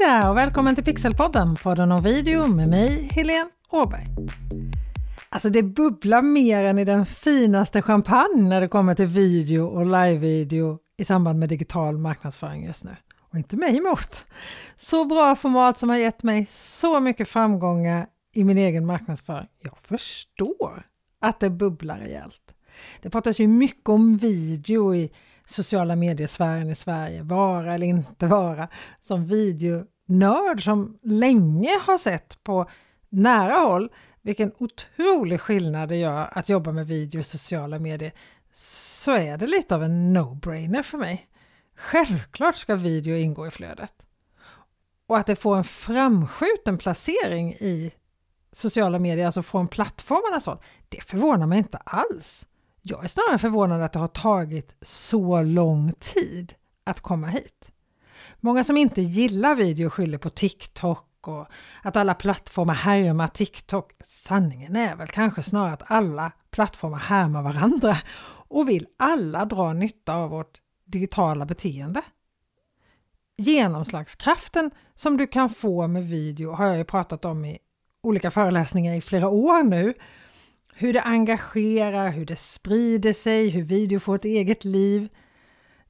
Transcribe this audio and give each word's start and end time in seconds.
Hej 0.00 0.08
där 0.08 0.30
och 0.30 0.36
välkommen 0.36 0.74
till 0.74 0.84
Pixelpodden, 0.84 1.56
podden 1.56 1.92
om 1.92 2.02
video 2.02 2.46
med 2.46 2.68
mig, 2.68 3.08
Helene 3.12 3.50
Åberg. 3.70 4.06
Alltså 5.28 5.50
det 5.50 5.62
bubblar 5.62 6.22
mer 6.22 6.64
än 6.64 6.78
i 6.78 6.84
den 6.84 7.06
finaste 7.06 7.82
champagne 7.82 8.48
när 8.48 8.60
det 8.60 8.68
kommer 8.68 8.94
till 8.94 9.06
video 9.06 9.66
och 9.66 9.86
live-video 9.86 10.78
i 10.96 11.04
samband 11.04 11.38
med 11.38 11.48
digital 11.48 11.98
marknadsföring 11.98 12.64
just 12.64 12.84
nu. 12.84 12.96
Och 13.30 13.38
inte 13.38 13.56
mig 13.56 13.76
emot. 13.76 14.26
Så 14.76 15.04
bra 15.04 15.36
format 15.36 15.78
som 15.78 15.88
har 15.88 15.96
gett 15.96 16.22
mig 16.22 16.46
så 16.50 17.00
mycket 17.00 17.28
framgångar 17.28 18.06
i 18.32 18.44
min 18.44 18.58
egen 18.58 18.86
marknadsföring. 18.86 19.48
Jag 19.62 19.78
förstår 19.78 20.82
att 21.20 21.40
det 21.40 21.50
bubblar 21.50 21.98
rejält. 21.98 22.54
Det 23.02 23.10
pratas 23.10 23.38
ju 23.38 23.48
mycket 23.48 23.88
om 23.88 24.16
video 24.16 24.94
i 24.94 25.10
sociala 25.46 25.96
mediesfären 25.96 26.70
i 26.70 26.74
Sverige, 26.74 27.22
vara 27.22 27.74
eller 27.74 27.86
inte 27.86 28.26
vara, 28.26 28.68
som 29.00 29.26
videonörd 29.26 30.64
som 30.64 30.98
länge 31.02 31.80
har 31.86 31.98
sett 31.98 32.44
på 32.44 32.70
nära 33.08 33.54
håll 33.54 33.90
vilken 34.22 34.52
otrolig 34.58 35.40
skillnad 35.40 35.88
det 35.88 35.96
gör 35.96 36.38
att 36.38 36.48
jobba 36.48 36.72
med 36.72 36.86
video 36.86 37.18
och 37.18 37.26
sociala 37.26 37.78
medier 37.78 38.12
så 38.52 39.12
är 39.12 39.38
det 39.38 39.46
lite 39.46 39.74
av 39.74 39.84
en 39.84 40.16
no-brainer 40.16 40.82
för 40.82 40.98
mig. 40.98 41.28
Självklart 41.76 42.56
ska 42.56 42.74
video 42.74 43.16
ingå 43.16 43.46
i 43.46 43.50
flödet. 43.50 43.92
Och 45.06 45.18
att 45.18 45.26
det 45.26 45.36
får 45.36 45.56
en 45.56 45.64
framskjuten 45.64 46.78
placering 46.78 47.52
i 47.52 47.92
sociala 48.52 48.98
medier, 48.98 49.26
alltså 49.26 49.42
från 49.42 49.68
plattformarna 49.68 50.40
så, 50.40 50.58
det 50.88 51.00
förvånar 51.00 51.46
mig 51.46 51.58
inte 51.58 51.78
alls. 51.78 52.46
Jag 52.88 53.04
är 53.04 53.08
snarare 53.08 53.38
förvånad 53.38 53.82
att 53.82 53.92
det 53.92 53.98
har 53.98 54.08
tagit 54.08 54.74
så 54.82 55.42
lång 55.42 55.92
tid 55.92 56.54
att 56.84 57.00
komma 57.00 57.26
hit. 57.26 57.70
Många 58.40 58.64
som 58.64 58.76
inte 58.76 59.02
gillar 59.02 59.54
video 59.54 59.90
skyller 59.90 60.18
på 60.18 60.30
TikTok 60.30 61.28
och 61.28 61.46
att 61.82 61.96
alla 61.96 62.14
plattformar 62.14 62.74
härmar 62.74 63.28
TikTok. 63.28 63.92
Sanningen 64.04 64.76
är 64.76 64.96
väl 64.96 65.08
kanske 65.08 65.42
snarare 65.42 65.72
att 65.72 65.90
alla 65.90 66.32
plattformar 66.50 66.98
härmar 66.98 67.42
varandra 67.42 67.96
och 68.48 68.68
vill 68.68 68.86
alla 68.96 69.44
dra 69.44 69.72
nytta 69.72 70.14
av 70.14 70.30
vårt 70.30 70.60
digitala 70.84 71.46
beteende. 71.46 72.02
Genomslagskraften 73.36 74.70
som 74.94 75.16
du 75.16 75.26
kan 75.26 75.50
få 75.50 75.86
med 75.86 76.08
video 76.08 76.52
har 76.52 76.66
jag 76.66 76.76
ju 76.76 76.84
pratat 76.84 77.24
om 77.24 77.44
i 77.44 77.58
olika 78.02 78.30
föreläsningar 78.30 78.94
i 78.94 79.00
flera 79.00 79.28
år 79.28 79.62
nu 79.62 79.94
hur 80.78 80.92
det 80.92 81.02
engagerar, 81.02 82.10
hur 82.10 82.26
det 82.26 82.36
sprider 82.36 83.12
sig, 83.12 83.48
hur 83.48 83.62
video 83.62 84.00
får 84.00 84.14
ett 84.14 84.24
eget 84.24 84.64
liv. 84.64 85.08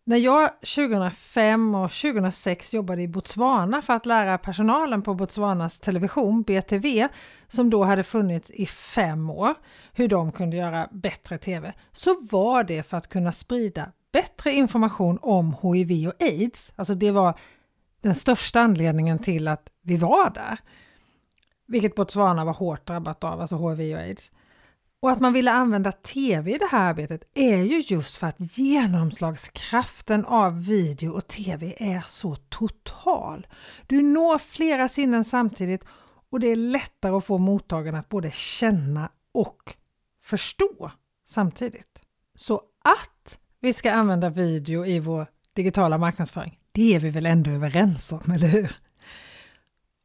När 0.05 0.17
jag 0.17 0.51
2005 0.61 1.75
och 1.75 1.91
2006 1.91 2.75
jobbade 2.75 3.03
i 3.03 3.09
Botswana 3.09 3.83
för 3.83 3.93
att 3.93 4.07
lära 4.07 4.39
personalen 4.39 5.03
på 5.03 5.15
Botswanas 5.15 5.81
television, 5.81 6.43
BTV, 6.43 7.09
som 7.49 7.71
då 7.71 7.85
hade 7.85 8.03
funnits 8.03 8.51
i 8.51 8.67
fem 8.67 9.31
år, 9.31 9.55
hur 9.93 10.09
de 10.09 10.33
kunde 10.33 10.57
göra 10.57 10.89
bättre 10.93 11.39
TV, 11.39 11.73
så 11.93 12.21
var 12.31 12.65
det 12.65 12.83
för 12.83 12.97
att 12.97 13.09
kunna 13.09 13.33
sprida 13.33 13.93
bättre 14.13 14.53
information 14.53 15.19
om 15.23 15.57
HIV 15.63 16.09
och 16.09 16.23
aids. 16.23 16.73
Alltså 16.77 16.95
det 16.95 17.11
var 17.11 17.39
den 18.01 18.15
största 18.15 18.61
anledningen 18.61 19.19
till 19.19 19.49
att 19.49 19.69
vi 19.83 19.97
var 19.97 20.31
där. 20.31 20.59
Vilket 21.69 21.95
Botswana 21.95 22.45
var 22.45 22.55
hårt 22.55 22.87
drabbat 22.87 23.25
av, 23.25 23.41
alltså 23.41 23.57
HIV 23.57 23.95
och 23.95 24.03
aids. 24.03 24.33
Och 25.07 25.13
att 25.13 25.21
man 25.21 25.33
ville 25.33 25.53
använda 25.53 25.93
TV 25.93 26.55
i 26.55 26.59
det 26.59 26.69
här 26.71 26.89
arbetet 26.89 27.23
är 27.35 27.57
ju 27.57 27.81
just 27.81 28.17
för 28.17 28.27
att 28.27 28.59
genomslagskraften 28.59 30.25
av 30.25 30.65
video 30.65 31.11
och 31.11 31.29
TV 31.29 31.75
är 31.79 32.05
så 32.09 32.37
total. 32.37 33.47
Du 33.87 34.03
når 34.03 34.39
flera 34.39 34.89
sinnen 34.89 35.25
samtidigt 35.25 35.85
och 36.31 36.41
det 36.41 36.47
är 36.47 36.57
lättare 36.57 37.17
att 37.17 37.25
få 37.25 37.39
mottagarna 37.39 37.99
att 37.99 38.09
både 38.09 38.31
känna 38.31 39.11
och 39.33 39.77
förstå 40.25 40.91
samtidigt. 41.27 42.01
Så 42.35 42.55
att 42.85 43.39
vi 43.61 43.73
ska 43.73 43.93
använda 43.93 44.31
video 44.31 44.87
i 44.87 44.99
vår 44.99 45.27
digitala 45.53 45.99
marknadsföring, 45.99 46.59
det 46.73 46.95
är 46.95 47.01
vi 47.01 47.11
väl 47.11 47.27
ändå 47.27 47.51
överens 47.51 48.13
om, 48.13 48.31
eller 48.31 48.49
hur? 48.49 48.77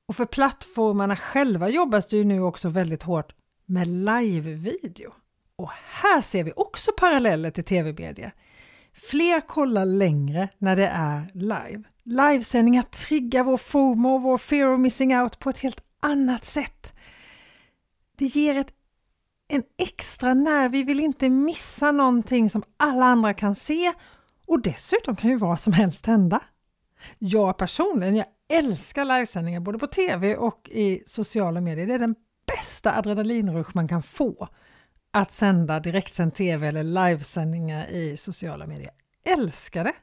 Och 0.07 0.15
för 0.15 0.25
plattformarna 0.25 1.15
själva 1.15 1.69
jobbas 1.69 2.07
det 2.07 2.17
ju 2.17 2.23
nu 2.23 2.41
också 2.41 2.69
väldigt 2.69 3.03
hårt 3.03 3.33
med 3.71 3.87
live-video. 3.87 5.13
Och 5.55 5.69
här 5.85 6.21
ser 6.21 6.43
vi 6.43 6.53
också 6.55 6.91
paralleller 6.97 7.51
till 7.51 7.63
tv-media. 7.63 8.31
Fler 8.93 9.41
kollar 9.41 9.85
längre 9.85 10.49
när 10.57 10.75
det 10.75 10.87
är 10.87 11.31
live. 11.33 11.83
Livesändningar 12.03 12.83
triggar 12.83 13.43
vår 13.43 13.57
FOMO, 13.57 14.17
vår 14.17 14.37
fear 14.37 14.73
of 14.73 14.79
missing 14.79 15.17
out 15.17 15.39
på 15.39 15.49
ett 15.49 15.57
helt 15.57 15.83
annat 15.99 16.45
sätt. 16.45 16.93
Det 18.17 18.25
ger 18.25 18.55
ett, 18.55 18.73
en 19.47 19.63
extra 19.77 20.33
nerv, 20.33 20.71
vi 20.71 20.83
vill 20.83 20.99
inte 20.99 21.29
missa 21.29 21.91
någonting 21.91 22.49
som 22.49 22.63
alla 22.77 23.05
andra 23.05 23.33
kan 23.33 23.55
se 23.55 23.93
och 24.47 24.61
dessutom 24.61 25.15
kan 25.15 25.29
ju 25.29 25.35
vad 25.35 25.59
som 25.59 25.73
helst 25.73 26.05
hända. 26.05 26.43
Jag 27.19 27.57
personligen, 27.57 28.15
jag 28.15 28.27
älskar 28.49 29.05
livesändningar 29.05 29.59
både 29.59 29.79
på 29.79 29.87
tv 29.87 30.35
och 30.35 30.69
i 30.69 31.03
sociala 31.05 31.61
medier. 31.61 31.87
Det 31.87 31.93
är 31.93 31.99
den 31.99 32.15
bästa 32.57 32.93
adrenalinrush 32.93 33.71
man 33.73 33.87
kan 33.87 34.03
få 34.03 34.47
att 35.11 35.31
sända 35.31 35.79
direktsänd 35.79 36.33
tv 36.33 36.67
eller 36.67 36.83
livesändningar 36.83 37.87
i 37.87 38.17
sociala 38.17 38.67
medier. 38.67 38.91
Älskar 39.25 39.83
det! 39.83 39.93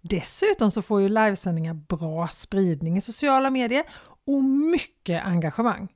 Dessutom 0.00 0.70
så 0.70 0.82
får 0.82 1.00
ju 1.00 1.08
livesändningar 1.08 1.74
bra 1.74 2.28
spridning 2.28 2.96
i 2.96 3.00
sociala 3.00 3.50
medier 3.50 3.84
och 4.26 4.44
mycket 4.44 5.24
engagemang. 5.24 5.88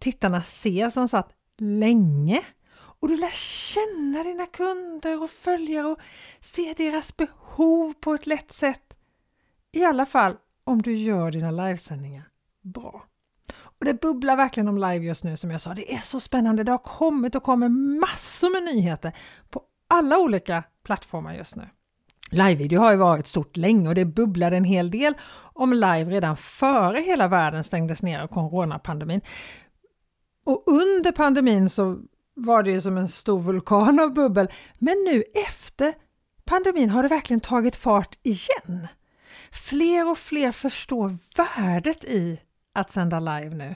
Tittarna 0.00 0.42
ser 0.42 0.90
som 0.90 1.08
sagt 1.08 1.36
länge 1.58 2.42
och 2.74 3.08
du 3.08 3.16
lär 3.16 3.36
känna 3.74 4.24
dina 4.24 4.46
kunder 4.46 5.22
och 5.22 5.30
följare 5.30 5.86
och 5.86 5.98
se 6.40 6.74
deras 6.76 7.16
behov 7.16 7.94
på 8.00 8.14
ett 8.14 8.26
lätt 8.26 8.52
sätt. 8.52 8.94
I 9.72 9.84
alla 9.84 10.06
fall 10.06 10.36
om 10.64 10.82
du 10.82 10.94
gör 10.94 11.30
dina 11.30 11.50
livesändningar 11.50 12.24
bra. 12.62 13.06
Och 13.78 13.84
det 13.84 14.00
bubblar 14.00 14.36
verkligen 14.36 14.68
om 14.68 14.78
live 14.78 15.06
just 15.06 15.24
nu 15.24 15.36
som 15.36 15.50
jag 15.50 15.60
sa. 15.60 15.74
Det 15.74 15.94
är 15.94 16.00
så 16.00 16.20
spännande. 16.20 16.64
Det 16.64 16.72
har 16.72 16.78
kommit 16.78 17.34
och 17.34 17.42
kommer 17.42 17.68
massor 18.00 18.52
med 18.52 18.74
nyheter 18.74 19.12
på 19.50 19.62
alla 19.88 20.18
olika 20.18 20.64
plattformar 20.84 21.34
just 21.34 21.56
nu. 21.56 21.68
Live-video 22.30 22.80
har 22.80 22.90
ju 22.90 22.96
varit 22.96 23.26
stort 23.26 23.56
länge 23.56 23.88
och 23.88 23.94
det 23.94 24.04
bubblade 24.04 24.56
en 24.56 24.64
hel 24.64 24.90
del 24.90 25.14
om 25.52 25.72
live 25.72 26.04
redan 26.04 26.36
före 26.36 27.00
hela 27.00 27.28
världen 27.28 27.64
stängdes 27.64 28.02
ner 28.02 28.20
av 28.20 28.26
coronapandemin. 28.26 29.20
Och 30.46 30.64
under 30.66 31.12
pandemin 31.12 31.70
så 31.70 31.98
var 32.34 32.62
det 32.62 32.70
ju 32.70 32.80
som 32.80 32.96
en 32.96 33.08
stor 33.08 33.38
vulkan 33.38 34.00
av 34.00 34.14
bubbel. 34.14 34.48
Men 34.78 35.04
nu 35.04 35.24
efter 35.48 35.94
pandemin 36.44 36.90
har 36.90 37.02
det 37.02 37.08
verkligen 37.08 37.40
tagit 37.40 37.76
fart 37.76 38.18
igen. 38.22 38.88
Fler 39.52 40.10
och 40.10 40.18
fler 40.18 40.52
förstår 40.52 41.16
värdet 41.36 42.04
i 42.04 42.40
att 42.76 42.90
sända 42.90 43.20
live 43.20 43.54
nu. 43.54 43.74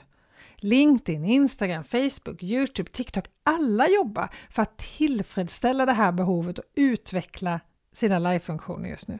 LinkedIn, 0.57 1.25
Instagram, 1.25 1.83
Facebook, 1.83 2.43
Youtube, 2.43 2.91
TikTok, 2.91 3.25
alla 3.43 3.87
jobbar 3.87 4.29
för 4.49 4.61
att 4.61 4.77
tillfredsställa 4.77 5.85
det 5.85 5.93
här 5.93 6.11
behovet 6.11 6.59
och 6.59 6.65
utveckla 6.75 7.59
sina 7.93 8.19
live-funktioner 8.19 8.89
just 8.89 9.07
nu. 9.07 9.19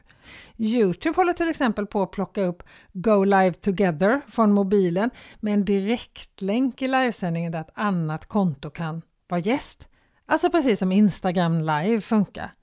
Youtube 0.56 1.16
håller 1.16 1.32
till 1.32 1.48
exempel 1.48 1.86
på 1.86 2.02
att 2.02 2.10
plocka 2.10 2.42
upp 2.42 2.62
Go 2.92 3.24
Live 3.24 3.52
Together 3.52 4.20
från 4.28 4.52
mobilen 4.52 5.10
med 5.40 5.54
en 5.54 5.64
direktlänk 5.64 6.82
i 6.82 6.88
livesändningen 6.88 7.52
där 7.52 7.60
ett 7.60 7.72
annat 7.74 8.26
konto 8.26 8.70
kan 8.70 9.02
vara 9.28 9.40
gäst. 9.40 9.88
Alltså 10.26 10.50
precis 10.50 10.78
som 10.78 10.92
Instagram 10.92 11.60
Live 11.60 12.00
funkar. 12.00 12.54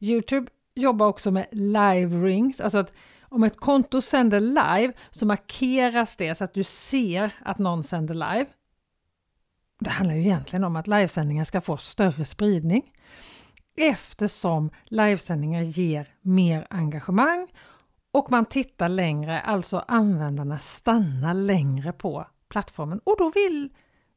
Youtube 0.00 0.50
jobbar 0.74 1.06
också 1.06 1.30
med 1.30 1.46
live 1.52 2.26
rings, 2.26 2.60
alltså 2.60 2.78
att 2.78 2.92
om 3.34 3.44
ett 3.44 3.56
konto 3.56 4.02
sänder 4.02 4.40
live 4.40 4.92
så 5.10 5.26
markeras 5.26 6.16
det 6.16 6.34
så 6.34 6.44
att 6.44 6.54
du 6.54 6.64
ser 6.64 7.30
att 7.44 7.58
någon 7.58 7.84
sänder 7.84 8.14
live. 8.14 8.46
Det 9.80 9.90
handlar 9.90 10.14
ju 10.14 10.20
egentligen 10.20 10.64
om 10.64 10.76
att 10.76 10.86
livesändningar 10.86 11.44
ska 11.44 11.60
få 11.60 11.76
större 11.76 12.24
spridning 12.24 12.92
eftersom 13.76 14.70
livesändningar 14.84 15.62
ger 15.62 16.08
mer 16.20 16.66
engagemang 16.70 17.48
och 18.12 18.30
man 18.30 18.44
tittar 18.44 18.88
längre, 18.88 19.40
alltså 19.40 19.84
användarna 19.88 20.58
stannar 20.58 21.34
längre 21.34 21.92
på 21.92 22.26
plattformen. 22.48 23.00
Och 23.04 23.16
då 23.18 23.32
vill 23.34 23.72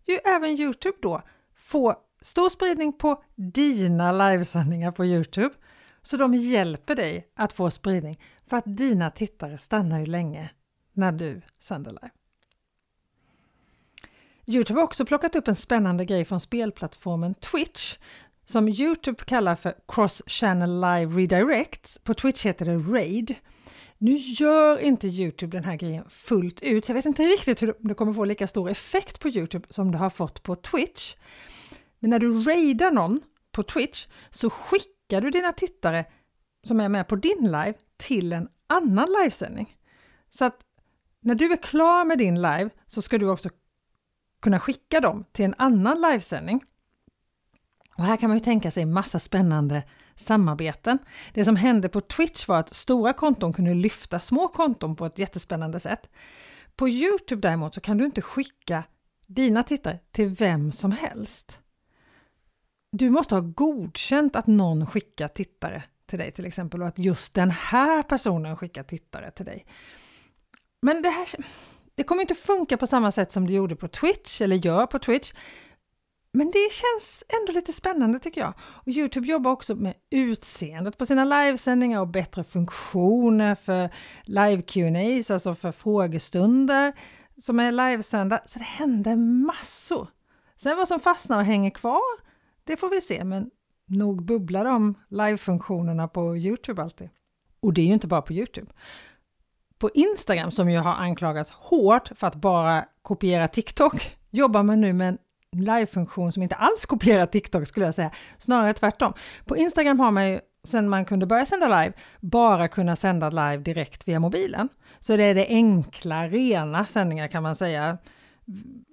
ju 0.08 0.16
även 0.16 0.50
Youtube 0.50 0.98
då 1.02 1.22
få 1.56 1.96
stor 2.22 2.50
spridning 2.50 2.94
på 2.94 3.24
dina 3.36 4.12
livesändningar 4.12 4.92
på 4.92 5.06
Youtube. 5.06 5.54
Så 6.02 6.18
de 6.18 6.34
hjälper 6.34 6.96
dig 6.96 7.28
att 7.36 7.54
få 7.54 7.72
spridning 7.72 8.20
för 8.50 8.58
att 8.58 8.78
dina 8.78 9.12
tittare 9.12 9.58
stannar 9.58 10.00
ju 10.00 10.06
länge 10.06 10.50
när 10.94 11.12
du 11.12 11.42
sänder 11.60 11.92
live. 11.92 12.12
Youtube 14.46 14.80
har 14.80 14.84
också 14.84 15.06
plockat 15.06 15.36
upp 15.36 15.48
en 15.48 15.56
spännande 15.56 16.06
grej 16.06 16.26
från 16.26 16.42
spelplattformen 16.42 17.34
Twitch 17.34 17.98
som 18.46 18.68
Youtube 18.68 19.24
kallar 19.26 19.56
för 19.56 19.76
Cross 19.88 20.22
Channel 20.28 20.82
Live 20.82 21.22
Redirects. 21.22 22.00
På 22.04 22.14
Twitch 22.14 22.46
heter 22.46 22.66
det 22.66 22.78
RAID. 22.78 23.36
Nu 23.98 24.16
gör 24.16 24.80
inte 24.80 25.08
Youtube 25.08 25.58
den 25.58 25.64
här 25.64 25.76
grejen 25.76 26.10
fullt 26.10 26.62
ut. 26.62 26.88
Jag 26.88 26.96
vet 26.96 27.06
inte 27.06 27.24
riktigt 27.24 27.62
hur 27.62 27.76
det 27.80 27.94
kommer 27.94 28.14
få 28.14 28.26
lika 28.26 28.48
stor 28.48 28.70
effekt 28.70 29.20
på 29.20 29.30
Youtube 29.30 29.68
som 29.70 29.92
det 29.92 29.98
har 29.98 30.10
fått 30.10 30.44
på 30.44 30.56
Twitch. 30.56 31.16
Men 32.00 32.10
när 32.10 32.20
du 32.20 32.44
raidar 32.44 32.92
någon 32.92 33.22
på 33.52 33.64
Twitch 33.64 34.08
så 34.32 34.50
skickar 34.50 35.22
du 35.22 35.30
dina 35.30 35.54
tittare 35.54 36.06
som 36.64 36.80
är 36.80 36.90
med 36.90 37.08
på 37.08 37.16
din 37.16 37.42
live 37.42 37.74
till 37.98 38.34
en 38.34 38.50
annan 38.68 39.08
livesändning. 39.22 39.78
Så 40.30 40.46
att 40.46 40.60
när 41.20 41.36
du 41.36 41.52
är 41.52 41.58
klar 41.58 42.06
med 42.06 42.18
din 42.18 42.36
live 42.36 42.70
så 42.88 43.02
ska 43.02 43.18
du 43.18 43.30
också 43.30 43.50
kunna 44.42 44.60
skicka 44.60 45.00
dem 45.00 45.26
till 45.32 45.46
en 45.46 45.56
annan 45.58 46.02
livesändning. 46.02 46.64
Och 47.98 48.04
här 48.04 48.18
kan 48.18 48.30
man 48.30 48.38
ju 48.38 48.44
tänka 48.44 48.72
sig 48.72 48.86
massa 48.86 49.20
spännande 49.20 49.84
samarbeten. 50.16 50.98
Det 51.34 51.46
som 51.46 51.56
hände 51.56 51.90
på 51.90 52.02
Twitch 52.02 52.48
var 52.48 52.60
att 52.60 52.76
stora 52.76 53.14
konton 53.14 53.54
kunde 53.54 53.74
lyfta 53.74 54.20
små 54.20 54.48
konton 54.48 54.96
på 54.96 55.06
ett 55.06 55.20
jättespännande 55.20 55.80
sätt. 55.80 56.10
På 56.76 56.90
Youtube 56.90 57.42
däremot 57.42 57.74
så 57.74 57.82
kan 57.82 57.98
du 57.98 58.06
inte 58.06 58.22
skicka 58.22 58.84
dina 59.28 59.64
tittare 59.64 60.00
till 60.12 60.30
vem 60.30 60.72
som 60.72 60.92
helst. 60.92 61.62
Du 62.92 63.10
måste 63.10 63.36
ha 63.36 63.42
godkänt 63.42 64.36
att 64.36 64.48
någon 64.48 64.88
skickar 64.88 65.28
tittare 65.28 65.84
till 66.08 66.20
dig 66.20 66.32
till 66.32 66.46
exempel 66.46 66.82
och 66.82 66.88
att 66.88 67.00
just 67.00 67.34
den 67.34 67.52
här 67.52 68.04
personen 68.04 68.58
skickar 68.58 68.84
tittare 68.84 69.32
till 69.32 69.46
dig. 69.46 69.66
Men 70.82 71.02
det 71.02 71.10
här 71.10 71.28
det 71.96 72.04
kommer 72.04 72.22
inte 72.22 72.36
funka 72.36 72.78
på 72.78 72.88
samma 72.88 73.12
sätt 73.12 73.32
som 73.32 73.48
det 73.48 73.54
gjorde 73.54 73.76
på 73.76 73.88
Twitch 73.88 74.42
eller 74.42 74.56
gör 74.56 74.86
på 74.86 75.00
Twitch. 75.00 75.34
Men 76.32 76.52
det 76.52 76.70
känns 76.72 77.24
ändå 77.40 77.52
lite 77.52 77.74
spännande 77.74 78.20
tycker 78.20 78.42
jag. 78.42 78.54
Och 78.60 78.88
Youtube 78.88 79.28
jobbar 79.28 79.52
också 79.52 79.76
med 79.76 79.94
utseendet 80.10 80.98
på 80.98 81.06
sina 81.06 81.26
livesändningar 81.26 82.00
och 82.00 82.08
bättre 82.08 82.44
funktioner 82.44 83.56
för 83.56 83.90
live 84.24 84.62
Q&As, 84.62 85.32
alltså 85.32 85.54
för 85.54 85.72
frågestunder 85.72 86.94
som 87.38 87.60
är 87.60 87.72
livesända. 87.72 88.42
Så 88.46 88.60
det 88.60 88.66
händer 88.66 89.16
massor. 89.46 90.08
Sen 90.56 90.78
vad 90.78 90.88
som 90.88 91.00
fastnar 91.00 91.38
och 91.38 91.46
hänger 91.46 91.70
kvar, 91.70 92.28
det 92.64 92.78
får 92.78 92.90
vi 92.90 93.02
se, 93.02 93.24
men 93.24 93.50
nog 93.88 94.26
bubblar 94.26 94.66
de 94.66 94.96
livefunktionerna 95.10 96.08
på 96.08 96.38
Youtube 96.38 96.82
alltid. 96.82 97.10
Och 97.60 97.74
det 97.74 97.82
är 97.82 97.86
ju 97.86 97.94
inte 97.94 98.08
bara 98.08 98.22
på 98.22 98.34
Youtube. 98.34 98.72
På 99.80 99.90
Instagram, 99.94 100.52
som 100.52 100.70
ju 100.70 100.78
har 100.78 100.94
anklagats 100.94 101.52
hårt 101.52 102.12
för 102.16 102.28
att 102.28 102.36
bara 102.36 102.86
kopiera 103.02 103.48
TikTok, 103.48 104.18
jobbar 104.30 104.64
man 104.64 104.82
nu 104.82 104.94
med 104.94 105.08
en 105.08 105.18
livefunktion 105.52 106.32
som 106.32 106.44
inte 106.44 106.56
alls 106.56 106.86
kopierar 106.86 107.26
TikTok 107.26 107.68
skulle 107.68 107.86
jag 107.86 107.96
säga, 107.96 108.12
snarare 108.38 108.74
tvärtom. 108.74 109.14
På 109.46 109.58
Instagram 109.58 110.00
har 110.00 110.12
man 110.12 110.30
ju 110.30 110.40
sen 110.68 110.90
man 110.90 111.06
kunde 111.06 111.26
börja 111.26 111.46
sända 111.46 111.82
live, 111.82 111.94
bara 112.20 112.68
kunna 112.68 112.96
sända 112.96 113.30
live 113.30 113.58
direkt 113.58 114.08
via 114.08 114.20
mobilen. 114.20 114.70
Så 115.00 115.18
det 115.18 115.24
är 115.24 115.36
det 115.36 115.48
enkla, 115.48 116.28
rena 116.28 116.86
sändningar 116.86 117.28
kan 117.28 117.44
man 117.44 117.56
säga. 117.56 117.98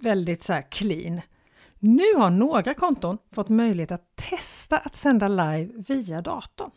Väldigt 0.02 0.42
så 0.42 0.52
här 0.52 0.64
clean. 0.70 1.20
Nu 1.86 2.14
har 2.16 2.30
några 2.30 2.74
konton 2.74 3.18
fått 3.32 3.48
möjlighet 3.48 3.92
att 3.92 4.16
testa 4.16 4.78
att 4.78 4.96
sända 4.96 5.28
live 5.28 5.72
via 5.88 6.20
datorn. 6.20 6.70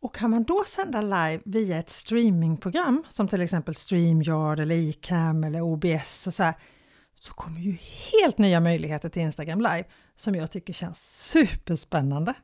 Och 0.00 0.14
kan 0.14 0.30
man 0.30 0.44
då 0.44 0.64
sända 0.66 1.00
live 1.00 1.40
via 1.44 1.78
ett 1.78 1.90
streamingprogram 1.90 3.04
som 3.08 3.28
till 3.28 3.42
exempel 3.42 3.74
StreamYard 3.74 4.60
eller 4.60 4.74
iCam 4.74 5.44
eller 5.44 5.60
OBS 5.60 6.26
och 6.26 6.34
så 6.34 6.42
här, 6.42 6.54
så 7.14 7.32
kommer 7.34 7.60
ju 7.60 7.76
helt 8.12 8.38
nya 8.38 8.60
möjligheter 8.60 9.08
till 9.08 9.22
Instagram 9.22 9.60
live 9.60 9.84
som 10.16 10.34
jag 10.34 10.50
tycker 10.50 10.72
känns 10.72 11.28
superspännande. 11.30 12.34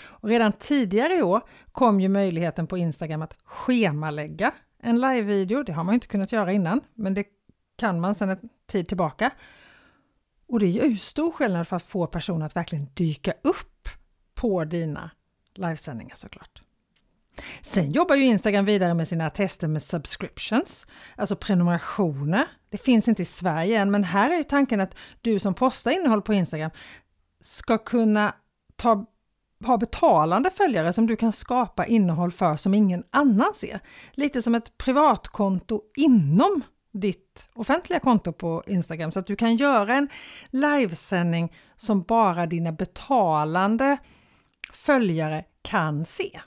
Och 0.00 0.28
redan 0.28 0.52
tidigare 0.52 1.14
i 1.14 1.22
år 1.22 1.42
kom 1.72 2.00
ju 2.00 2.08
möjligheten 2.08 2.66
på 2.66 2.78
Instagram 2.78 3.22
att 3.22 3.36
schemalägga 3.44 4.52
en 4.82 5.00
live-video. 5.00 5.62
Det 5.62 5.72
har 5.72 5.84
man 5.84 5.94
inte 5.94 6.06
kunnat 6.06 6.32
göra 6.32 6.52
innan, 6.52 6.80
men 6.94 7.14
det 7.14 7.24
kan 7.76 8.00
man 8.00 8.14
sedan 8.14 8.30
en 8.30 8.48
tid 8.66 8.88
tillbaka. 8.88 9.30
Och 10.48 10.60
det 10.60 10.68
gör 10.68 10.84
ju 10.84 10.96
stor 10.96 11.32
skillnad 11.32 11.68
för 11.68 11.76
att 11.76 11.82
få 11.82 12.06
personer 12.06 12.46
att 12.46 12.56
verkligen 12.56 12.88
dyka 12.94 13.34
upp 13.42 13.88
på 14.34 14.64
dina 14.64 15.10
livesändningar 15.54 16.16
såklart. 16.16 16.62
Sen 17.62 17.92
jobbar 17.92 18.16
ju 18.16 18.24
Instagram 18.24 18.64
vidare 18.64 18.94
med 18.94 19.08
sina 19.08 19.30
tester 19.30 19.68
med 19.68 19.82
subscriptions, 19.82 20.86
alltså 21.16 21.36
prenumerationer. 21.36 22.46
Det 22.70 22.78
finns 22.78 23.08
inte 23.08 23.22
i 23.22 23.24
Sverige 23.24 23.78
än, 23.78 23.90
men 23.90 24.04
här 24.04 24.30
är 24.30 24.36
ju 24.36 24.44
tanken 24.44 24.80
att 24.80 24.96
du 25.20 25.38
som 25.38 25.54
postar 25.54 25.90
innehåll 25.90 26.22
på 26.22 26.34
Instagram 26.34 26.70
ska 27.40 27.78
kunna 27.78 28.34
ta, 28.76 29.06
ha 29.66 29.76
betalande 29.76 30.50
följare 30.50 30.92
som 30.92 31.06
du 31.06 31.16
kan 31.16 31.32
skapa 31.32 31.86
innehåll 31.86 32.32
för 32.32 32.56
som 32.56 32.74
ingen 32.74 33.04
annan 33.10 33.54
ser. 33.54 33.80
Lite 34.12 34.42
som 34.42 34.54
ett 34.54 34.78
privatkonto 34.78 35.82
inom 35.96 36.62
ditt 37.00 37.48
offentliga 37.54 38.00
konto 38.00 38.32
på 38.32 38.62
Instagram 38.66 39.12
så 39.12 39.20
att 39.20 39.26
du 39.26 39.36
kan 39.36 39.56
göra 39.56 39.94
en 39.94 40.08
livesändning 40.50 41.52
som 41.76 42.02
bara 42.02 42.46
dina 42.46 42.72
betalande 42.72 43.98
följare 44.72 45.44
kan 45.62 46.04
se. 46.04 46.40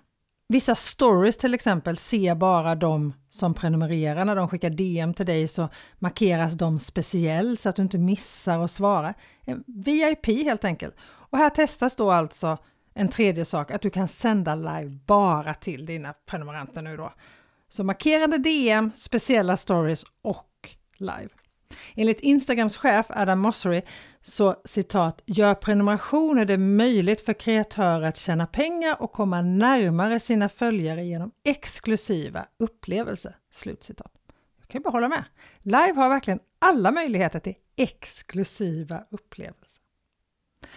Vissa 0.47 0.75
stories 0.75 1.37
till 1.37 1.53
exempel 1.53 1.97
ser 1.97 2.35
bara 2.35 2.75
de 2.75 3.13
som 3.29 3.53
prenumererar. 3.53 4.25
När 4.25 4.35
de 4.35 4.47
skickar 4.47 4.69
DM 4.69 5.13
till 5.13 5.25
dig 5.25 5.47
så 5.47 5.69
markeras 5.99 6.53
de 6.53 6.79
speciellt 6.79 7.59
så 7.59 7.69
att 7.69 7.75
du 7.75 7.81
inte 7.81 7.97
missar 7.97 8.63
att 8.63 8.71
svara. 8.71 9.13
En 9.45 9.63
VIP 9.67 10.25
helt 10.25 10.65
enkelt. 10.65 10.95
Och 11.01 11.37
här 11.37 11.49
testas 11.49 11.95
då 11.95 12.11
alltså 12.11 12.57
en 12.93 13.09
tredje 13.09 13.45
sak, 13.45 13.71
att 13.71 13.81
du 13.81 13.89
kan 13.89 14.07
sända 14.07 14.55
live 14.55 14.99
bara 15.05 15.53
till 15.53 15.85
dina 15.85 16.13
prenumeranter 16.25 16.81
nu 16.81 16.97
då. 16.97 17.13
Så 17.73 17.83
markerande 17.83 18.37
DM, 18.37 18.91
speciella 18.95 19.57
stories 19.57 20.05
och 20.21 20.69
live. 20.97 21.29
Enligt 21.95 22.19
Instagrams 22.19 22.77
chef 22.77 23.05
Adam 23.09 23.39
Mossery 23.39 23.81
så 24.21 24.55
citat 24.65 25.21
gör 25.25 25.53
prenumerationer 25.55 26.45
det 26.45 26.57
möjligt 26.57 27.21
för 27.21 27.33
kreatörer 27.33 28.07
att 28.07 28.17
tjäna 28.17 28.47
pengar 28.47 29.01
och 29.01 29.11
komma 29.11 29.41
närmare 29.41 30.19
sina 30.19 30.49
följare 30.49 31.03
genom 31.03 31.31
exklusiva 31.43 32.45
upplevelser. 32.59 33.35
Slutcitat. 33.53 34.11
Jag 34.59 34.67
kan 34.67 34.79
ju 34.79 34.83
bara 34.83 34.91
hålla 34.91 35.07
med. 35.07 35.23
Live 35.61 35.93
har 35.93 36.09
verkligen 36.09 36.39
alla 36.59 36.91
möjligheter 36.91 37.39
till 37.39 37.55
exklusiva 37.77 39.03
upplevelser. 39.11 39.81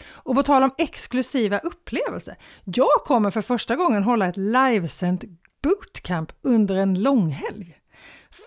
Och 0.07 0.35
på 0.35 0.43
tal 0.43 0.63
om 0.63 0.71
exklusiva 0.79 1.59
upplevelser. 1.59 2.37
Jag 2.65 3.05
kommer 3.05 3.31
för 3.31 3.43
första 3.43 3.77
gången 3.77 4.03
hålla 4.03 4.29
ett 4.29 4.37
livesänt 4.37 5.25
bootcamp 5.65 6.33
under 6.43 6.75
en 6.75 7.03
långhelg. 7.03 7.77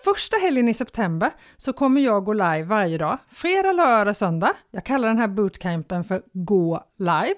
Första 0.04 0.36
helgen 0.36 0.68
i 0.68 0.74
september 0.74 1.30
så 1.56 1.72
kommer 1.72 2.00
jag 2.00 2.24
gå 2.24 2.32
live 2.32 2.62
varje 2.62 2.98
dag, 2.98 3.18
fredag, 3.30 3.72
lördag, 3.72 4.16
söndag. 4.16 4.52
Jag 4.70 4.84
kallar 4.84 5.08
den 5.08 5.18
här 5.18 5.28
bootcampen 5.28 6.04
för 6.04 6.22
Gå 6.32 6.84
live. 6.98 7.34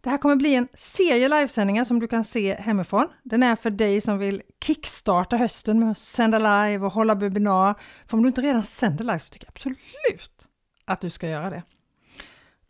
Det 0.00 0.10
här 0.10 0.18
kommer 0.18 0.36
bli 0.36 0.54
en 0.54 0.68
serie 0.74 1.28
livesändningar 1.28 1.84
som 1.84 2.00
du 2.00 2.06
kan 2.06 2.24
se 2.24 2.54
hemifrån. 2.54 3.08
Den 3.22 3.42
är 3.42 3.56
för 3.56 3.70
dig 3.70 4.00
som 4.00 4.18
vill 4.18 4.42
kickstarta 4.64 5.36
hösten 5.36 5.80
med 5.80 5.90
att 5.90 5.98
sända 5.98 6.38
live 6.38 6.86
och 6.86 6.92
hålla 6.92 7.14
webbinar. 7.14 7.74
För 8.06 8.16
om 8.16 8.22
du 8.22 8.28
inte 8.28 8.40
redan 8.40 8.64
sänder 8.64 9.04
live 9.04 9.20
så 9.20 9.30
tycker 9.30 9.46
jag 9.46 9.52
absolut 9.54 10.48
att 10.84 11.00
du 11.00 11.10
ska 11.10 11.28
göra 11.28 11.50
det. 11.50 11.62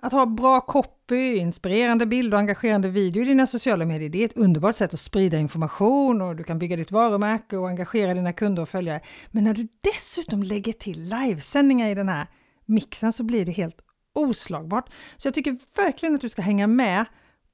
Att 0.00 0.12
ha 0.12 0.26
bra 0.26 0.60
copy, 0.60 1.36
inspirerande 1.36 2.06
bild 2.06 2.34
och 2.34 2.40
engagerande 2.40 2.88
video 2.88 3.22
i 3.22 3.24
dina 3.24 3.46
sociala 3.46 3.84
medier, 3.84 4.08
det 4.08 4.20
är 4.20 4.24
ett 4.24 4.36
underbart 4.36 4.76
sätt 4.76 4.94
att 4.94 5.00
sprida 5.00 5.38
information 5.38 6.22
och 6.22 6.36
du 6.36 6.44
kan 6.44 6.58
bygga 6.58 6.76
ditt 6.76 6.90
varumärke 6.90 7.56
och 7.56 7.68
engagera 7.68 8.14
dina 8.14 8.32
kunder 8.32 8.62
och 8.62 8.68
följare. 8.68 9.00
Men 9.30 9.44
när 9.44 9.54
du 9.54 9.68
dessutom 9.80 10.42
lägger 10.42 10.72
till 10.72 11.02
livesändningar 11.02 11.88
i 11.88 11.94
den 11.94 12.08
här 12.08 12.26
mixen 12.66 13.12
så 13.12 13.22
blir 13.22 13.46
det 13.46 13.52
helt 13.52 13.80
oslagbart. 14.14 14.90
Så 15.16 15.26
jag 15.26 15.34
tycker 15.34 15.56
verkligen 15.76 16.14
att 16.14 16.20
du 16.20 16.28
ska 16.28 16.42
hänga 16.42 16.66
med 16.66 17.04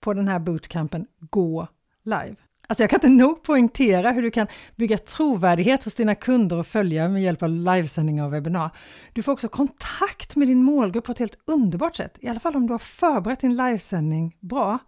på 0.00 0.14
den 0.14 0.28
här 0.28 0.38
bootcampen 0.38 1.06
Gå 1.30 1.68
live. 2.04 2.36
Alltså 2.66 2.82
jag 2.82 2.90
kan 2.90 2.96
inte 2.96 3.08
nog 3.08 3.42
poängtera 3.42 4.10
hur 4.10 4.22
du 4.22 4.30
kan 4.30 4.46
bygga 4.76 4.98
trovärdighet 4.98 5.84
hos 5.84 5.94
dina 5.94 6.14
kunder 6.14 6.56
och 6.56 6.66
följare 6.66 7.08
med 7.08 7.22
hjälp 7.22 7.42
av 7.42 7.48
livesändningar 7.48 8.24
och 8.24 8.32
webbinar. 8.32 8.70
Du 9.12 9.22
får 9.22 9.32
också 9.32 9.48
kontakt 9.48 10.36
med 10.36 10.48
din 10.48 10.62
målgrupp 10.62 11.04
på 11.04 11.12
ett 11.12 11.18
helt 11.18 11.38
underbart 11.44 11.96
sätt, 11.96 12.18
i 12.20 12.28
alla 12.28 12.40
fall 12.40 12.56
om 12.56 12.66
du 12.66 12.72
har 12.72 12.78
förberett 12.78 13.40
din 13.40 13.56
livesändning 13.56 14.36
bra. 14.40 14.78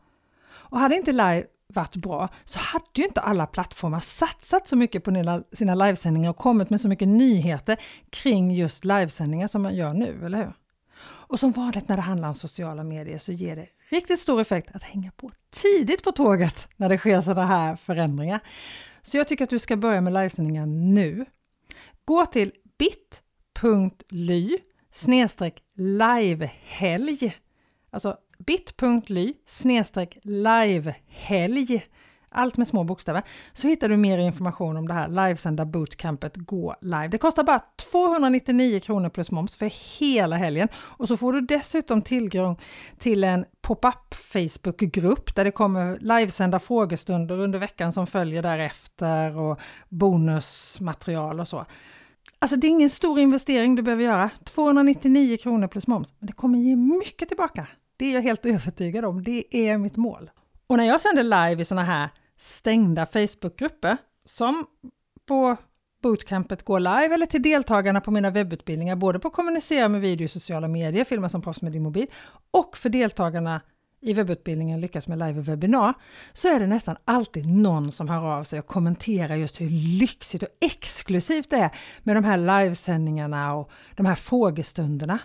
Och 0.49 0.79
hade 0.79 0.97
inte 0.97 1.13
live 1.13 1.45
varit 1.69 1.97
bra 1.97 2.29
så 2.45 2.59
hade 2.59 2.85
ju 2.95 3.05
inte 3.05 3.21
alla 3.21 3.47
plattformar 3.47 4.01
satsat 4.01 4.69
så 4.69 4.77
mycket 4.77 5.05
på 5.05 5.43
sina 5.53 5.75
livesändningar 5.75 6.31
och 6.31 6.37
kommit 6.37 6.71
med 6.71 6.81
så 6.81 6.89
mycket 6.89 7.09
nyheter 7.09 7.77
kring 8.11 8.55
just 8.55 8.85
livesändningar 8.85 9.49
som 9.49 9.63
man 9.63 9.75
gör 9.75 9.95
nu, 9.95 10.27
eller 10.27 10.39
hur? 10.39 10.53
Och 11.03 11.41
som 11.41 11.51
vanligt 11.51 11.89
när 11.89 11.97
det 11.97 12.03
handlar 12.03 12.29
om 12.29 12.35
sociala 12.35 12.85
medier 12.85 13.19
så 13.19 13.33
ger 13.33 13.57
det 13.57 13.67
riktigt 13.89 14.21
stor 14.21 14.41
effekt 14.41 14.71
att 14.75 14.83
hänga 14.83 15.11
på 15.11 15.31
tidigt 15.51 16.03
på 16.03 16.13
tåget 16.13 16.69
när 16.77 16.89
det 16.89 16.99
sker 16.99 17.21
sådana 17.21 17.47
här 17.47 17.77
förändringar. 17.77 18.41
Så 19.03 19.17
jag 19.17 19.29
tycker 19.29 19.45
att 19.45 19.51
du 19.51 19.59
ska 19.59 19.77
börja 19.77 20.01
med 20.01 20.13
livesändningar 20.13 20.67
nu. 20.67 21.27
Gå 22.05 22.27
till 22.27 22.53
bit.ly 22.79 24.59
snedstreck 24.93 25.63
livehelg. 25.75 27.37
Alltså 27.91 28.17
bit.ly 28.39 29.35
snedstreck 29.47 30.19
livehelg 30.23 31.87
allt 32.37 32.57
med 32.57 32.69
små 32.69 32.85
bokstäver, 32.85 33.23
så 33.53 33.69
hittar 33.69 33.89
du 33.89 33.97
mer 33.97 34.19
information 34.19 34.77
om 34.77 34.89
det 34.89 34.95
här 34.95 35.09
livesända 35.09 35.65
bootcampet 35.65 36.37
Gå 36.37 36.75
live. 36.81 37.09
Det 37.09 37.19
kostar 37.19 37.45
bara 37.45 37.63
299 37.93 38.81
kronor 38.81 39.09
plus 39.09 39.31
moms 39.31 39.57
för 39.57 39.99
hela 40.01 40.37
helgen 40.37 40.69
och 40.75 41.09
så 41.09 41.17
får 41.17 41.33
du 41.33 41.41
dessutom 41.41 42.03
tillgång 42.03 42.59
till 42.99 43.25
en 43.25 43.45
pop-up 43.63 44.15
Facebookgrupp 44.15 45.35
där 45.35 45.45
det 45.45 45.51
kommer 45.51 45.99
livesända 46.01 46.61
frågestunder 46.61 47.41
under 47.41 47.59
veckan 47.59 47.93
som 47.93 48.07
följer 48.07 48.43
därefter 48.43 49.37
och 49.37 49.61
bonusmaterial 49.89 51.41
och 51.41 51.49
så. 51.49 51.67
Alltså 52.39 52.57
det 52.57 52.67
är 52.67 52.69
ingen 52.69 52.91
stor 52.91 53.19
investering 53.19 53.75
du 53.75 53.83
behöver 53.83 54.05
göra, 54.05 54.31
299 54.45 55.37
kronor 55.37 55.69
plus 55.69 55.87
moms, 55.87 56.15
men 56.19 56.27
det 56.27 56.33
kommer 56.33 56.59
ge 56.59 56.77
mycket 56.77 57.29
tillbaka. 57.29 57.67
Det 57.97 58.05
är 58.05 58.15
jag 58.15 58.23
helt 58.23 58.47
övertygad 58.47 59.05
om, 59.05 59.23
det 59.23 59.57
är 59.57 59.79
mitt 59.79 59.97
mål. 59.97 60.31
Och 60.67 60.77
när 60.77 60.85
jag 60.85 61.01
sänder 61.01 61.23
live 61.23 61.63
i 61.63 61.65
sådana 61.65 61.87
här 61.87 62.09
stängda 62.39 63.07
Facebookgrupper, 63.07 63.97
som 64.25 64.67
på 65.27 65.57
bootcampet 66.03 66.63
går 66.63 66.81
live 66.81 67.15
eller 67.15 67.27
till 67.27 67.43
deltagarna 67.43 68.01
på 68.01 68.11
mina 68.11 68.31
webbutbildningar, 68.31 68.97
både 68.97 69.19
på 69.19 69.31
kommunicera 69.31 69.89
med 69.89 70.01
video 70.01 70.25
i 70.25 70.29
sociala 70.29 70.69
medier, 70.69 71.05
filma 71.05 71.29
som 71.29 71.43
proffs 71.43 71.63
med 71.63 71.73
din 71.73 71.83
mobil, 71.83 72.07
och 72.51 72.77
för 72.77 72.89
deltagarna 72.89 73.61
i 74.01 74.13
webbutbildningen 74.13 74.81
Lyckas 74.81 75.09
med 75.09 75.19
live 75.19 75.39
och 75.39 75.49
webbinar, 75.49 75.95
så 76.33 76.49
är 76.49 76.61
det 76.61 76.67
nästan 76.67 76.97
alltid 77.05 77.47
någon 77.47 77.93
som 77.93 78.09
hör 78.09 78.39
av 78.39 78.45
sig 78.45 78.59
och 78.59 78.67
kommenterar 78.67 79.37
just 79.37 79.61
hur 79.61 79.99
lyxigt 80.01 80.43
och 80.43 80.49
exklusivt 80.61 81.51
det 81.51 81.57
är 81.57 81.71
med 82.03 82.17
de 82.17 82.25
här 82.25 82.37
livesändningarna 82.39 83.55
och 83.55 83.71
de 83.97 84.07
här 84.07 84.15
frågestunderna. 84.15 85.19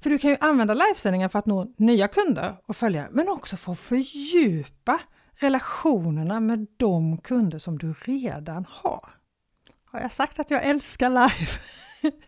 För 0.00 0.10
du 0.10 0.18
kan 0.18 0.30
ju 0.30 0.36
använda 0.40 0.74
livesändningar 0.74 1.28
för 1.28 1.38
att 1.38 1.46
nå 1.46 1.74
nya 1.76 2.08
kunder 2.08 2.56
och 2.66 2.76
följare, 2.76 3.08
men 3.10 3.28
också 3.28 3.56
för 3.56 3.72
att 3.72 3.78
fördjupa 3.78 5.00
relationerna 5.38 6.40
med 6.40 6.66
de 6.76 7.18
kunder 7.18 7.58
som 7.58 7.78
du 7.78 7.94
redan 8.04 8.66
har. 8.68 9.10
Har 9.84 10.00
jag 10.00 10.12
sagt 10.12 10.38
att 10.38 10.50
jag 10.50 10.64
älskar 10.64 11.10
live? 11.10 12.16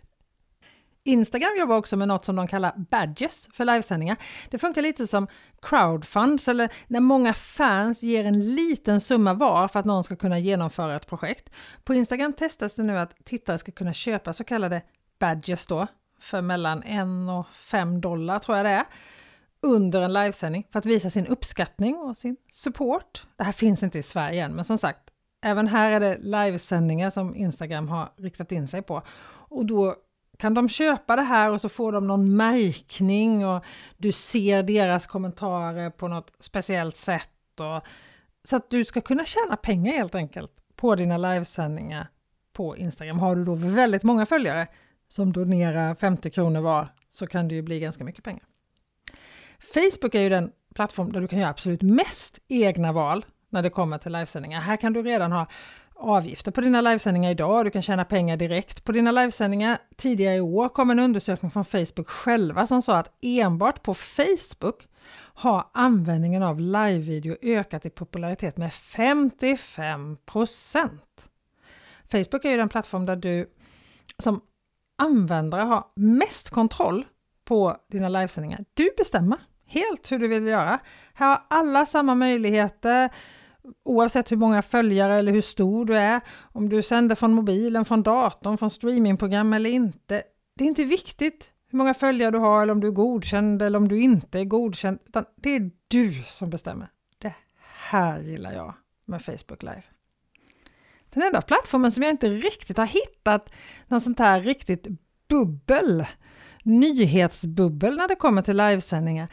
Instagram 1.05 1.57
jobbar 1.59 1.77
också 1.77 1.97
med 1.97 2.09
något 2.09 2.25
som 2.25 2.37
de 2.37 2.47
kallar 2.47 2.73
badges 2.91 3.49
för 3.53 3.65
livesändningar. 3.65 4.17
Det 4.51 4.59
funkar 4.59 4.83
lite 4.83 5.07
som 5.07 5.29
crowdfunds 5.63 6.49
eller 6.49 6.73
när 6.87 7.01
många 7.01 7.35
fans 7.35 8.03
ger 8.03 8.25
en 8.25 8.55
liten 8.55 9.01
summa 9.01 9.35
var 9.35 9.69
för 9.69 9.81
att 9.81 9.87
någon 9.87 10.05
ska 10.05 10.17
kunna 10.17 10.39
genomföra 10.39 10.97
ett 10.97 11.07
projekt. 11.07 11.51
På 11.85 11.95
Instagram 11.95 12.33
testas 12.33 12.75
det 12.75 12.83
nu 12.83 12.99
att 12.99 13.25
tittare 13.25 13.59
ska 13.59 13.73
kunna 13.73 13.93
köpa 13.93 14.33
så 14.33 14.45
kallade 14.45 14.83
badges 15.19 15.67
då 15.67 15.87
för 16.21 16.43
mellan 16.43 16.83
1 16.83 17.31
och 17.31 17.47
5 17.55 18.01
dollar 18.01 18.39
tror 18.39 18.57
jag 18.57 18.67
det 18.67 18.71
är 18.71 18.85
under 19.63 20.03
en 20.03 20.13
livesändning 20.13 20.67
för 20.71 20.79
att 20.79 20.87
visa 20.87 21.11
sin 21.11 21.27
uppskattning 21.27 21.97
och 21.97 22.17
sin 22.17 22.37
support. 22.51 23.27
Det 23.37 23.45
här 23.45 23.53
finns 23.53 23.83
inte 23.83 23.99
i 23.99 24.03
Sverige 24.03 24.45
än, 24.45 24.55
men 24.55 24.65
som 24.65 24.79
sagt, 24.79 25.11
även 25.45 25.69
här 25.69 25.91
är 25.91 26.01
det 26.01 26.19
livesändningar 26.21 27.11
som 27.11 27.37
Instagram 27.37 27.89
har 27.89 28.09
riktat 28.17 28.53
in 28.53 28.69
sig 28.69 28.83
på. 28.83 29.03
Och 29.49 29.67
då 29.67 29.95
kan 30.39 30.55
de 30.55 30.69
köpa 30.69 31.17
det 31.17 31.23
här 31.23 31.51
och 31.51 31.61
så 31.61 31.69
får 31.69 31.93
de 31.93 32.07
någon 32.07 32.37
märkning 32.37 33.47
och 33.47 33.65
du 33.97 34.13
ser 34.13 34.63
deras 34.63 35.07
kommentarer 35.07 35.91
på 35.91 36.09
något 36.09 36.33
speciellt 36.39 36.97
sätt. 36.97 37.61
Och, 37.61 37.87
så 38.45 38.57
att 38.57 38.71
du 38.71 38.85
ska 38.85 39.01
kunna 39.01 39.25
tjäna 39.25 39.57
pengar 39.57 39.93
helt 39.93 40.15
enkelt 40.15 40.53
på 40.77 40.95
dina 40.95 41.17
livesändningar 41.17 42.09
på 42.53 42.77
Instagram. 42.77 43.19
Har 43.19 43.37
du 43.37 43.45
då 43.45 43.55
väldigt 43.55 44.03
många 44.03 44.27
följare 44.27 44.67
som 45.09 45.33
donerar 45.33 45.95
50 45.95 46.31
kronor 46.31 46.61
var 46.61 46.89
så 47.11 47.27
kan 47.27 47.49
det 47.49 47.55
ju 47.55 47.63
bli 47.63 47.81
ganska 47.81 48.05
mycket 48.05 48.25
pengar. 48.25 48.45
Facebook 49.75 50.15
är 50.15 50.21
ju 50.21 50.29
den 50.29 50.51
plattform 50.75 51.13
där 51.13 51.21
du 51.21 51.29
kan 51.29 51.39
göra 51.39 51.51
absolut 51.51 51.83
mest 51.83 52.39
egna 52.49 52.93
val 52.93 53.27
när 53.51 53.63
det 53.63 53.71
kommer 53.71 53.99
till 53.99 54.13
livesändningar. 54.13 54.61
Här 54.61 54.77
kan 54.77 54.93
du 54.93 55.03
redan 55.03 55.33
ha 55.33 55.47
avgifter 55.95 56.51
på 56.51 56.61
dina 56.61 56.81
livesändningar 56.81 57.31
idag. 57.31 57.65
Du 57.65 57.71
kan 57.71 57.83
tjäna 57.83 58.05
pengar 58.05 58.37
direkt 58.37 58.85
på 58.85 58.93
dina 58.93 59.13
livesändningar. 59.13 59.79
Tidigare 59.97 60.37
i 60.37 60.41
år 60.41 60.69
kom 60.69 60.91
en 60.91 60.99
undersökning 60.99 61.51
från 61.51 61.65
Facebook 61.65 62.09
själva 62.09 62.67
som 62.67 62.83
sa 62.83 62.97
att 62.97 63.13
enbart 63.23 63.83
på 63.83 63.95
Facebook 63.95 64.87
har 65.35 65.71
användningen 65.75 66.43
av 66.43 66.61
livevideo 66.61 67.37
ökat 67.43 67.87
i 67.87 67.91
popularitet 67.91 68.57
med 68.57 68.71
55% 68.71 70.89
Facebook 72.11 72.45
är 72.45 72.51
ju 72.51 72.57
den 72.57 72.69
plattform 72.69 73.07
där 73.07 73.17
du 73.17 73.51
som 74.19 74.41
användare 74.99 75.63
har 75.63 75.85
mest 75.95 76.51
kontroll 76.51 77.07
på 77.45 77.77
dina 77.89 78.09
livesändningar. 78.09 78.65
Du 78.75 78.91
bestämmer 78.97 79.39
helt 79.69 80.13
hur 80.13 80.19
du 80.19 80.29
vill 80.29 80.47
göra. 80.47 80.79
Här 81.15 81.29
har 81.29 81.43
alla 81.49 81.87
samma 81.87 82.15
möjligheter 82.15 83.11
oavsett 83.85 84.33
hur 84.33 84.37
många 84.37 84.63
följare 84.63 85.19
eller 85.19 85.33
hur 85.33 85.41
stor 85.41 85.85
du 85.85 85.97
är, 85.97 86.21
om 86.53 86.69
du 86.69 86.83
sänder 86.83 87.15
från 87.15 87.33
mobilen, 87.33 87.85
från 87.85 88.03
datorn, 88.03 88.59
från 88.59 88.71
streamingprogram 88.71 89.53
eller 89.53 89.71
inte. 89.71 90.23
Det 90.57 90.65
är 90.65 90.69
inte 90.69 90.85
viktigt 90.85 91.51
hur 91.71 91.79
många 91.79 91.95
följare 91.95 92.31
du 92.31 92.39
har 92.39 92.63
eller 92.63 92.73
om 92.73 92.81
du 92.81 92.87
är 92.87 92.93
godkänd 92.93 93.63
eller 93.63 93.79
om 93.79 93.89
du 93.89 94.01
inte 94.01 94.41
är 94.41 94.45
godkänd, 94.45 94.99
utan 95.07 95.25
det 95.37 95.51
är 95.51 95.71
du 95.89 96.13
som 96.13 96.51
bestämmer. 96.51 96.89
Det 97.19 97.35
här 97.91 98.21
gillar 98.21 98.53
jag 98.53 98.75
med 99.05 99.23
Facebook 99.23 99.63
Live. 99.63 99.83
Den 101.11 101.23
enda 101.23 101.41
plattformen 101.41 101.93
som 101.93 102.03
jag 102.03 102.11
inte 102.11 102.29
riktigt 102.29 102.77
har 102.77 102.87
hittat 102.87 103.53
någon 103.87 104.01
sånt 104.01 104.19
här 104.19 104.41
riktigt 104.41 104.87
bubbel, 105.29 106.07
nyhetsbubbel 106.63 107.97
när 107.97 108.09
det 108.09 108.15
kommer 108.15 108.43
till 108.43 108.57
livesändningar, 108.57 109.29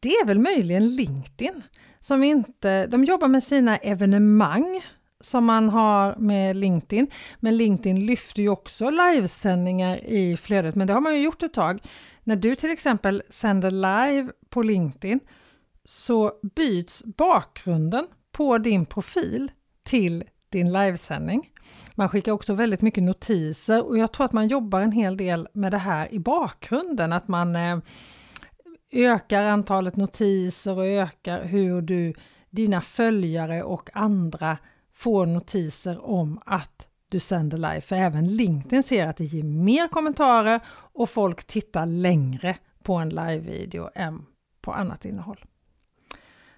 det 0.00 0.12
är 0.12 0.26
väl 0.26 0.38
möjligen 0.38 0.88
LinkedIn 0.88 1.62
som 2.00 2.24
inte, 2.24 2.86
de 2.86 3.04
jobbar 3.04 3.28
med 3.28 3.42
sina 3.42 3.76
evenemang 3.76 4.82
som 5.20 5.44
man 5.44 5.68
har 5.68 6.16
med 6.16 6.56
LinkedIn. 6.56 7.06
Men 7.40 7.56
LinkedIn 7.56 8.06
lyfter 8.06 8.42
ju 8.42 8.48
också 8.48 8.90
livesändningar 8.90 10.04
i 10.04 10.36
flödet, 10.36 10.74
men 10.74 10.86
det 10.86 10.92
har 10.92 11.00
man 11.00 11.14
ju 11.14 11.22
gjort 11.22 11.42
ett 11.42 11.54
tag. 11.54 11.80
När 12.24 12.36
du 12.36 12.54
till 12.54 12.70
exempel 12.70 13.22
sänder 13.28 13.70
live 13.70 14.32
på 14.48 14.62
LinkedIn 14.62 15.20
så 15.84 16.32
byts 16.56 17.02
bakgrunden 17.04 18.06
på 18.32 18.58
din 18.58 18.86
profil 18.86 19.50
till 19.82 20.24
din 20.48 20.72
livesändning. 20.72 21.50
Man 21.94 22.08
skickar 22.08 22.32
också 22.32 22.54
väldigt 22.54 22.82
mycket 22.82 23.02
notiser 23.02 23.86
och 23.86 23.98
jag 23.98 24.12
tror 24.12 24.24
att 24.24 24.32
man 24.32 24.48
jobbar 24.48 24.80
en 24.80 24.92
hel 24.92 25.16
del 25.16 25.48
med 25.52 25.72
det 25.72 25.78
här 25.78 26.14
i 26.14 26.18
bakgrunden, 26.18 27.12
att 27.12 27.28
man 27.28 27.56
eh, 27.56 27.78
ökar 28.90 29.42
antalet 29.42 29.96
notiser 29.96 30.78
och 30.78 30.86
ökar 30.86 31.44
hur 31.44 31.82
du, 31.82 32.14
dina 32.50 32.80
följare 32.80 33.62
och 33.62 33.90
andra 33.92 34.58
får 34.94 35.26
notiser 35.26 36.04
om 36.04 36.40
att 36.46 36.88
du 37.08 37.20
sänder 37.20 37.58
live. 37.58 37.80
För 37.80 37.96
även 37.96 38.26
LinkedIn 38.26 38.82
ser 38.82 39.06
att 39.06 39.16
det 39.16 39.24
ger 39.24 39.42
mer 39.42 39.88
kommentarer 39.88 40.60
och 40.70 41.10
folk 41.10 41.44
tittar 41.44 41.86
längre 41.86 42.56
på 42.82 42.94
en 42.94 43.08
live-video 43.08 43.90
än 43.94 44.26
på 44.60 44.72
annat 44.72 45.04
innehåll. 45.04 45.44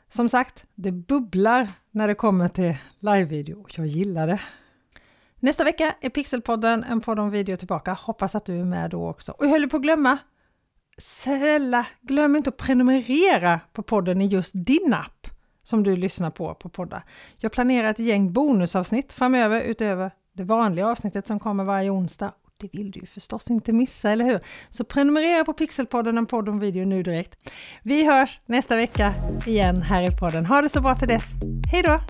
Som 0.09 0.29
sagt, 0.29 0.65
det 0.75 0.93
bubblar 0.93 1.69
när 1.91 2.09
det 2.09 2.15
kommer 2.15 2.49
till 2.49 2.77
live-video 2.99 3.61
och 3.61 3.79
jag 3.79 3.87
gillar 3.87 4.27
det. 4.27 4.41
Nästa 5.37 5.65
vecka 5.65 5.95
är 6.01 6.11
Pixelpodden 6.11 6.85
en 6.85 7.01
podd 7.01 7.19
om 7.19 7.31
video 7.31 7.57
tillbaka. 7.57 7.93
Hoppas 7.93 8.35
att 8.35 8.45
du 8.45 8.61
är 8.61 8.65
med 8.65 8.91
då 8.91 9.09
också. 9.09 9.33
Och 9.33 9.45
jag 9.45 9.51
höll 9.51 9.69
på 9.69 9.77
att 9.77 9.83
glömma, 9.83 10.19
snälla 11.01 11.87
glöm 12.01 12.37
inte 12.37 12.51
att 12.51 12.57
prenumerera 12.57 13.61
på 13.73 13.83
podden 13.83 14.21
i 14.21 14.27
just 14.27 14.51
din 14.55 14.95
app 14.95 15.27
som 15.63 15.83
du 15.83 15.97
lyssnar 15.97 16.31
på 16.31 16.55
på 16.55 16.69
poddar. 16.69 17.05
Jag 17.39 17.53
planerar 17.53 17.91
ett 17.91 17.99
gäng 17.99 18.33
bonusavsnitt 18.33 19.13
framöver 19.13 19.61
utöver 19.61 20.11
det 20.33 20.45
vanliga 20.45 20.87
avsnittet 20.87 21.27
som 21.27 21.41
kommer 21.41 21.65
varje 21.65 21.91
onsdag. 21.91 22.33
Det 22.57 22.69
vill 22.73 22.91
du 22.91 23.01
ju 23.01 23.07
förstås 23.07 23.51
inte 23.51 23.73
missa, 23.73 24.11
eller 24.11 24.25
hur? 24.25 24.41
Så 24.71 24.85
prenumerera 24.85 25.45
på 25.45 25.53
Pixelpodden, 25.53 26.19
en 26.19 26.27
podd 26.27 26.49
om 26.49 26.59
video 26.59 26.85
nu 26.85 27.03
direkt. 27.03 27.51
Vi 27.83 28.05
hörs 28.05 28.41
nästa 28.47 28.77
vecka 28.77 29.15
igen 29.47 29.83
här 29.83 30.03
i 30.03 30.17
podden. 30.21 30.47
Ha 30.47 30.63
det 30.63 30.69
så 30.69 30.81
bra 30.81 30.95
till 30.95 31.09
dess. 31.09 31.25
Hej 31.73 31.83
då! 31.83 32.01